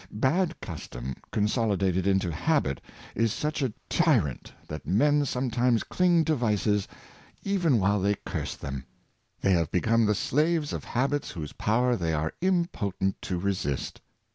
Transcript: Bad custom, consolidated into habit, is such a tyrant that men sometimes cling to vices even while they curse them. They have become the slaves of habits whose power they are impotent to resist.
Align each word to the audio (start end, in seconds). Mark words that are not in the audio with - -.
Bad 0.09 0.59
custom, 0.61 1.13
consolidated 1.31 2.07
into 2.07 2.31
habit, 2.31 2.81
is 3.13 3.31
such 3.31 3.61
a 3.61 3.71
tyrant 3.87 4.51
that 4.67 4.87
men 4.87 5.25
sometimes 5.25 5.83
cling 5.83 6.25
to 6.25 6.33
vices 6.33 6.87
even 7.43 7.77
while 7.79 7.99
they 7.99 8.15
curse 8.25 8.55
them. 8.55 8.85
They 9.41 9.51
have 9.51 9.69
become 9.71 10.07
the 10.07 10.15
slaves 10.15 10.73
of 10.73 10.83
habits 10.85 11.29
whose 11.29 11.53
power 11.53 11.95
they 11.95 12.13
are 12.15 12.33
impotent 12.41 13.21
to 13.21 13.37
resist. 13.37 14.01